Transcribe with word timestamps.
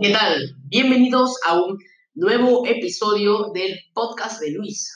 ¿Qué 0.00 0.10
tal? 0.10 0.56
Bienvenidos 0.64 1.38
a 1.46 1.62
un 1.62 1.78
nuevo 2.14 2.66
episodio 2.66 3.52
del 3.54 3.78
podcast 3.94 4.40
de 4.40 4.50
Luis. 4.50 4.92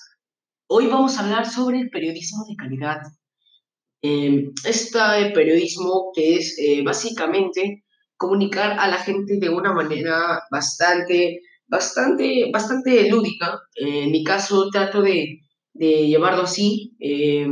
Hoy 0.67 0.89
vamos 0.89 1.17
a 1.17 1.21
hablar 1.21 1.49
sobre 1.49 1.79
el 1.79 1.91
periodismo 1.91 2.45
de 2.49 2.57
calidad. 2.57 3.03
Eh, 4.03 4.51
este 4.65 4.99
periodismo 5.35 6.11
que 6.15 6.37
es 6.37 6.59
eh, 6.59 6.83
básicamente 6.85 7.85
comunicar 8.17 8.79
a 8.79 8.89
la 8.89 8.99
gente 8.99 9.39
de 9.39 9.49
una 9.49 9.73
manera 9.73 10.43
bastante, 10.51 11.43
bastante, 11.69 12.51
bastante 12.53 13.09
lúdica. 13.09 13.61
en 13.77 14.11
mi 14.11 14.25
caso 14.25 14.69
trato 14.71 15.01
de, 15.01 15.39
de 15.75 16.09
llevarlo 16.09 16.43
así. 16.43 16.97
Eh, 16.99 17.47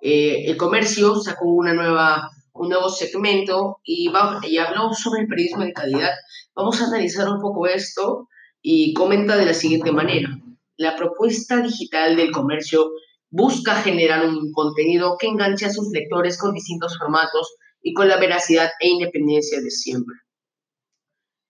el 0.00 0.56
comercio 0.56 1.16
sacó 1.16 1.52
una 1.52 1.74
nueva 1.74 2.30
un 2.54 2.68
nuevo 2.68 2.88
segmento 2.88 3.78
y, 3.84 4.08
va, 4.08 4.40
y 4.42 4.58
habló 4.58 4.92
sobre 4.92 5.22
el 5.22 5.28
periodismo 5.28 5.64
de 5.64 5.72
calidad. 5.72 6.10
Vamos 6.54 6.80
a 6.80 6.86
analizar 6.86 7.28
un 7.28 7.40
poco 7.40 7.66
esto 7.66 8.28
y 8.62 8.92
comenta 8.94 9.36
de 9.36 9.46
la 9.46 9.54
siguiente 9.54 9.92
manera. 9.92 10.28
La 10.76 10.96
propuesta 10.96 11.60
digital 11.60 12.16
del 12.16 12.30
comercio 12.30 12.90
busca 13.30 13.76
generar 13.76 14.26
un 14.26 14.52
contenido 14.52 15.16
que 15.18 15.28
enganche 15.28 15.66
a 15.66 15.72
sus 15.72 15.88
lectores 15.92 16.38
con 16.38 16.52
distintos 16.52 16.98
formatos 16.98 17.54
y 17.82 17.94
con 17.94 18.08
la 18.08 18.18
veracidad 18.18 18.70
e 18.80 18.88
independencia 18.88 19.60
de 19.60 19.70
siempre. 19.70 20.16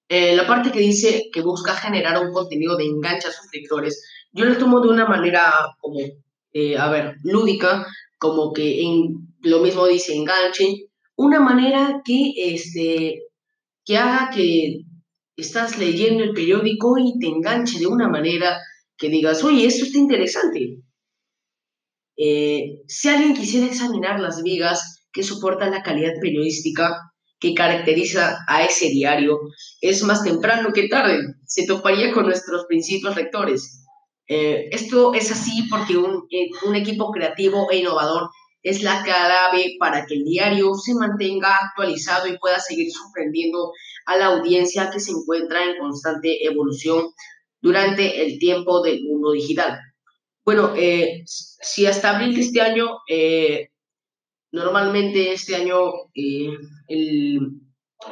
Eh, 0.09 0.35
la 0.35 0.47
parte 0.47 0.73
que 0.73 0.81
dice 0.81 1.31
que 1.33 1.41
busca 1.41 1.75
generar 1.75 2.21
un 2.25 2.33
contenido 2.33 2.77
de 2.77 2.85
enganche 2.85 3.29
a 3.29 3.33
sus 3.33 3.47
lectores, 3.53 4.05
yo 4.33 4.45
lo 4.45 4.59
tomo 4.59 4.81
de 4.81 4.89
una 4.89 5.07
manera 5.07 5.53
como, 5.81 6.01
eh, 6.53 6.77
a 6.77 6.91
ver, 6.91 7.17
lúdica, 7.23 7.87
como 8.19 8.53
que 8.53 8.83
en, 8.83 9.29
lo 9.43 9.61
mismo 9.61 9.87
dice 9.87 10.15
enganche, 10.15 10.90
una 11.21 11.39
manera 11.39 12.01
que, 12.03 12.33
este, 12.37 13.25
que 13.85 13.99
haga 13.99 14.31
que 14.35 14.85
estás 15.37 15.79
leyendo 15.79 16.25
el 16.25 16.33
periódico 16.33 16.97
y 16.99 17.19
te 17.19 17.27
enganche 17.27 17.79
de 17.79 17.87
una 17.87 18.09
manera 18.09 18.59
que 18.97 19.11
digas, 19.11 19.45
oye, 19.45 19.67
esto 19.67 19.85
está 19.85 19.99
interesante. 19.99 20.79
Eh, 22.17 22.83
si 22.89 23.09
alguien 23.09 23.35
quisiera 23.35 23.67
examinar 23.67 24.19
las 24.19 24.43
vigas 24.43 25.09
que 25.13 25.23
soportan 25.23 25.73
la 25.73 25.83
calidad 25.83 26.15
periodística 26.23 26.97
que 27.39 27.53
caracteriza 27.53 28.39
a 28.49 28.65
ese 28.65 28.89
diario, 28.89 29.41
es 29.83 30.03
más 30.05 30.25
temprano 30.25 30.73
que 30.73 30.89
tarde, 30.89 31.19
se 31.45 31.67
toparía 31.67 32.13
con 32.13 32.25
nuestros 32.25 32.65
principios 32.65 33.15
rectores. 33.15 33.85
Eh, 34.27 34.69
esto 34.73 35.13
es 35.13 35.31
así 35.31 35.67
porque 35.69 35.99
un, 35.99 36.27
eh, 36.31 36.49
un 36.67 36.77
equipo 36.77 37.11
creativo 37.11 37.71
e 37.71 37.79
innovador 37.79 38.31
es 38.63 38.83
la 38.83 39.03
clave 39.03 39.77
para 39.79 40.05
que 40.07 40.15
el 40.15 40.25
diario 40.25 40.75
se 40.75 40.95
mantenga 40.95 41.57
actualizado 41.57 42.29
y 42.29 42.39
pueda 42.39 42.61
seguir 42.61 42.91
sorprendiendo 42.93 43.73
a 44.07 44.17
la 44.17 44.27
audiencia 44.27 44.91
que 44.91 45.01
se 45.01 45.13
encuentra 45.13 45.65
en 45.65 45.79
constante 45.79 46.45
evolución 46.45 47.11
durante 47.61 48.23
el 48.25 48.39
tiempo 48.39 48.83
del 48.83 49.03
mundo 49.05 49.33
digital. 49.33 49.79
Bueno, 50.45 50.75
eh, 50.77 51.23
si 51.27 51.87
hasta 51.87 52.17
abril 52.17 52.35
de 52.35 52.41
este 52.41 52.61
año, 52.61 52.99
eh, 53.09 53.69
normalmente 54.53 55.33
este 55.33 55.57
año 55.57 55.93
eh, 56.15 56.51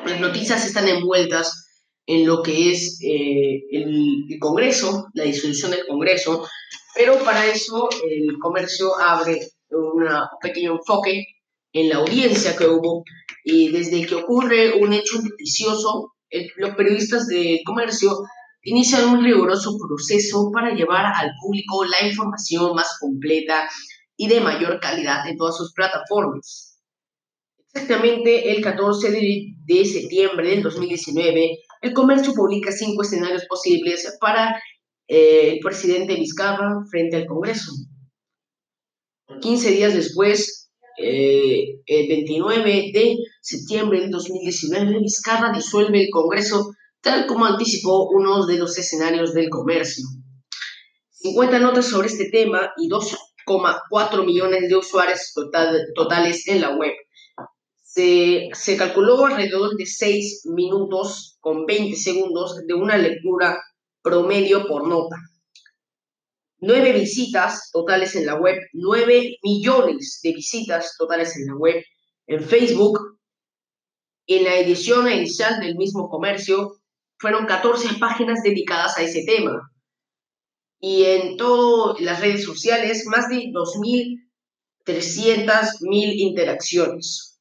las 0.07 0.21
noticias 0.21 0.65
están 0.67 0.89
envueltas 0.89 1.67
en 2.07 2.27
lo 2.27 2.43
que 2.43 2.73
es 2.73 2.99
el, 3.03 4.25
el 4.31 4.39
Congreso, 4.39 5.09
la 5.13 5.25
disolución 5.25 5.73
del 5.73 5.87
Congreso, 5.87 6.47
pero 6.95 7.19
para 7.19 7.47
eso 7.47 7.89
el 8.09 8.39
comercio 8.39 8.99
abre 8.99 9.41
un 9.79 10.07
pequeño 10.41 10.77
enfoque 10.77 11.27
en 11.73 11.89
la 11.89 11.97
audiencia 11.97 12.57
que 12.57 12.67
hubo 12.67 13.05
y 13.45 13.71
desde 13.71 14.07
que 14.07 14.15
ocurre 14.15 14.75
un 14.75 14.93
hecho 14.93 15.21
noticioso, 15.23 16.13
los 16.57 16.75
periodistas 16.75 17.27
de 17.27 17.61
comercio 17.65 18.19
inician 18.63 19.09
un 19.09 19.25
riguroso 19.25 19.77
proceso 19.79 20.51
para 20.53 20.75
llevar 20.75 21.07
al 21.07 21.31
público 21.41 21.85
la 21.85 22.07
información 22.07 22.75
más 22.75 22.99
completa 23.01 23.69
y 24.17 24.29
de 24.29 24.41
mayor 24.41 24.81
calidad 24.81 25.27
en 25.29 25.37
todas 25.37 25.57
sus 25.57 25.73
plataformas. 25.73 26.79
Exactamente 27.73 28.51
el 28.51 28.63
14 28.63 29.11
de, 29.11 29.85
septiembre 29.85 30.51
del 30.51 30.63
2019, 30.63 31.59
el 31.83 31.93
comercio 31.93 32.33
publica 32.35 32.73
cinco 32.73 33.03
escenarios 33.03 33.45
posibles 33.47 34.17
para 34.21 34.61
eh, 35.07 35.53
el 35.53 35.59
presidente 35.61 36.17
Vizcarra 36.17 36.83
frente 36.91 37.17
al 37.17 37.27
Congreso. 37.27 37.73
15 39.41 39.71
días 39.71 39.95
después, 39.95 40.71
eh, 40.99 41.81
el 41.87 42.09
29 42.09 42.91
de 42.93 43.17
septiembre 43.41 44.01
del 44.01 44.11
2019, 44.11 44.99
Vizcarra 45.01 45.53
disuelve 45.53 46.03
el 46.03 46.11
Congreso 46.11 46.71
tal 47.01 47.27
como 47.27 47.45
anticipó 47.45 48.09
uno 48.11 48.47
de 48.47 48.59
los 48.59 48.77
escenarios 48.79 49.33
del 49.33 49.49
comercio. 49.49 50.05
50 51.11 51.59
notas 51.61 51.87
sobre 51.87 52.09
este 52.09 52.31
tema 52.31 52.73
y 52.77 52.89
2,4 52.89 54.25
millones 54.25 54.69
de 54.69 54.77
usuarios 54.77 55.33
totales 55.95 56.47
en 56.49 56.61
la 56.61 56.77
web. 56.77 56.93
Se, 57.83 58.49
se, 58.53 58.77
calculó 58.77 59.25
alrededor 59.27 59.77
de 59.77 59.87
6 59.87 60.43
minutos 60.47 61.37
con 61.41 61.65
20 61.67 61.97
segundos 61.97 62.57
de 62.67 62.75
una 62.75 62.97
lectura 62.97 63.59
promedio 64.03 64.67
por 64.67 64.87
nota. 64.87 65.17
9 66.61 66.93
visitas 66.93 67.71
totales 67.73 68.15
en 68.17 68.27
la 68.27 68.35
web, 68.35 68.59
9 68.73 69.39
millones 69.43 70.19
de 70.23 70.33
visitas 70.33 70.97
totales 70.99 71.37
en 71.37 71.47
la 71.47 71.55
web. 71.57 71.83
En 72.27 72.43
Facebook, 72.43 72.99
en 74.27 74.45
la 74.45 74.57
edición 74.57 75.11
inicial 75.11 75.61
del 75.61 75.77
mismo 75.77 76.09
comercio, 76.09 76.81
fueron 77.19 77.47
14 77.47 77.99
páginas 77.99 78.43
dedicadas 78.43 78.99
a 78.99 79.03
ese 79.03 79.25
tema. 79.25 79.71
Y 80.81 81.05
en 81.05 81.37
todas 81.37 82.01
las 82.01 82.21
redes 82.21 82.45
sociales, 82.45 83.05
más 83.07 83.29
de 83.29 83.47
2.300.000 83.47 86.15
interacciones. 86.19 87.41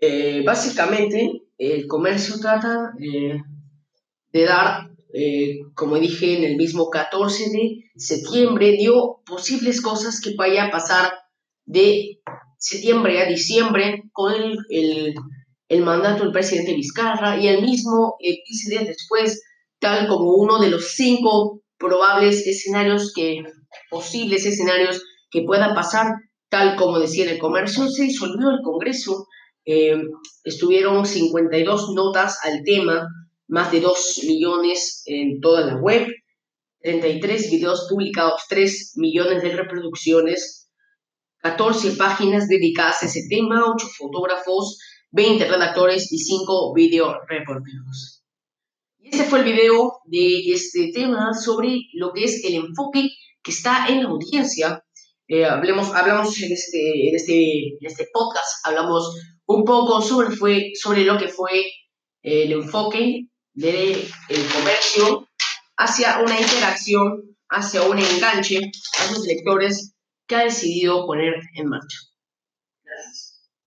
Eh, 0.00 0.42
básicamente, 0.44 1.42
el 1.58 1.86
comercio 1.86 2.40
trata 2.40 2.92
eh, 3.00 3.40
de 4.32 4.44
dar 4.44 4.91
eh, 5.12 5.58
como 5.74 5.98
dije, 5.98 6.38
en 6.38 6.44
el 6.44 6.56
mismo 6.56 6.88
14 6.88 7.50
de 7.50 7.84
septiembre, 7.96 8.72
dio 8.72 9.20
posibles 9.26 9.80
cosas 9.80 10.20
que 10.20 10.34
vaya 10.36 10.64
a 10.64 10.70
pasar 10.70 11.12
de 11.64 12.20
septiembre 12.58 13.20
a 13.20 13.28
diciembre 13.28 14.04
con 14.12 14.32
el, 14.70 15.14
el, 15.68 15.82
mandato 15.82 16.22
del 16.24 16.32
presidente 16.32 16.74
Vizcarra 16.74 17.38
y 17.38 17.48
el 17.48 17.62
mismo 17.62 18.16
15 18.20 18.70
días 18.70 18.86
después, 18.86 19.42
tal 19.80 20.06
como 20.06 20.34
uno 20.34 20.60
de 20.60 20.70
los 20.70 20.92
cinco 20.92 21.62
probables 21.76 22.46
escenarios 22.46 23.12
que, 23.14 23.42
posibles 23.90 24.46
escenarios 24.46 25.02
que 25.30 25.42
puedan 25.42 25.74
pasar, 25.74 26.06
tal 26.48 26.76
como 26.76 26.98
decía 26.98 27.30
el 27.30 27.38
comercio, 27.38 27.88
se 27.88 28.04
disolvió 28.04 28.50
el 28.50 28.62
Congreso, 28.62 29.26
eh, 29.64 30.00
estuvieron 30.44 31.04
52 31.04 31.90
notas 31.94 32.38
al 32.44 32.62
tema, 32.64 33.06
más 33.48 33.70
de 33.72 33.80
2 33.80 34.20
millones 34.26 35.02
en 35.06 35.40
toda 35.40 35.66
la 35.66 35.76
web, 35.76 36.06
33 36.82 37.50
videos 37.50 37.86
publicados, 37.88 38.42
3 38.48 38.94
millones 38.96 39.42
de 39.42 39.56
reproducciones, 39.56 40.70
14 41.38 41.92
páginas 41.92 42.48
dedicadas 42.48 43.02
a 43.02 43.06
ese 43.06 43.22
tema, 43.28 43.64
8 43.74 43.86
fotógrafos, 43.98 44.78
20 45.10 45.44
redactores 45.46 46.12
y 46.12 46.18
5 46.18 46.72
video 46.74 47.20
reporteros. 47.28 48.24
Y 48.98 49.08
ese 49.08 49.24
fue 49.24 49.40
el 49.40 49.44
video 49.44 50.00
de 50.04 50.52
este 50.52 50.90
tema 50.92 51.34
sobre 51.34 51.80
lo 51.94 52.12
que 52.12 52.24
es 52.24 52.44
el 52.44 52.54
enfoque 52.54 53.10
que 53.42 53.50
está 53.50 53.86
en 53.88 54.04
la 54.04 54.10
audiencia. 54.10 54.84
Eh, 55.26 55.44
hablemos, 55.44 55.92
hablamos 55.94 56.40
en 56.40 56.52
este, 56.52 57.08
en, 57.08 57.16
este, 57.16 57.76
este 57.80 58.08
podcast, 58.12 58.64
hablamos 58.64 59.16
un 59.46 59.64
poco 59.64 60.00
sobre 60.00 61.04
lo 61.04 61.18
que 61.18 61.28
fue 61.28 61.64
el 62.22 62.52
enfoque 62.52 63.26
del 63.54 64.08
el 64.28 64.46
comercio 64.48 65.28
hacia 65.76 66.20
una 66.20 66.40
interacción, 66.40 67.36
hacia 67.48 67.82
un 67.82 67.98
enganche 67.98 68.70
a 69.00 69.06
sus 69.08 69.26
lectores 69.26 69.94
que 70.26 70.36
ha 70.36 70.44
decidido 70.44 71.06
poner 71.06 71.34
en 71.54 71.68
marcha. 71.68 71.98